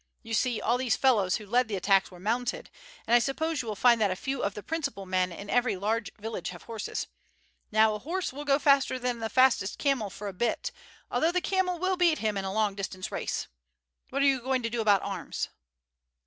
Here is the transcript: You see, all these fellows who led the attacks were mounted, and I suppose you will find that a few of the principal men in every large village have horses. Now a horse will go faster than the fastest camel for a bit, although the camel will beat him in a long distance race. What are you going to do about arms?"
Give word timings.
You 0.23 0.33
see, 0.33 0.59
all 0.59 0.79
these 0.79 0.95
fellows 0.95 1.35
who 1.35 1.45
led 1.45 1.67
the 1.67 1.75
attacks 1.75 2.09
were 2.09 2.19
mounted, 2.19 2.71
and 3.05 3.13
I 3.13 3.19
suppose 3.19 3.61
you 3.61 3.67
will 3.67 3.75
find 3.75 4.01
that 4.01 4.09
a 4.09 4.15
few 4.15 4.41
of 4.41 4.55
the 4.55 4.63
principal 4.63 5.05
men 5.05 5.31
in 5.31 5.47
every 5.47 5.75
large 5.75 6.11
village 6.15 6.49
have 6.49 6.63
horses. 6.63 7.05
Now 7.71 7.93
a 7.93 7.99
horse 7.99 8.33
will 8.33 8.43
go 8.43 8.57
faster 8.57 8.97
than 8.97 9.19
the 9.19 9.29
fastest 9.29 9.77
camel 9.77 10.09
for 10.09 10.27
a 10.27 10.33
bit, 10.33 10.71
although 11.11 11.31
the 11.31 11.39
camel 11.39 11.77
will 11.77 11.97
beat 11.97 12.17
him 12.17 12.35
in 12.35 12.45
a 12.45 12.51
long 12.51 12.73
distance 12.73 13.11
race. 13.11 13.45
What 14.09 14.23
are 14.23 14.25
you 14.25 14.41
going 14.41 14.63
to 14.63 14.71
do 14.71 14.81
about 14.81 15.03
arms?" 15.03 15.49